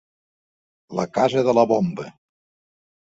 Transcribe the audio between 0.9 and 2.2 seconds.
La Casa de la Bomba.